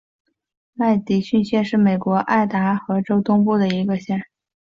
[0.73, 4.19] 麦迪逊县是美国爱达荷州东部的一个县。